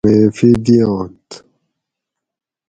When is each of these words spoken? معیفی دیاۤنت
معیفی 0.05 0.51
دیاۤنت 0.65 1.29